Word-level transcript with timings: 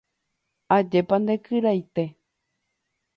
ajépa 0.75 1.15
nde 1.21 1.35
kyraite 1.45 2.03